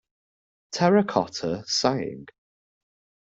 Terracotta 0.71 1.63
Sighing. 1.67 2.25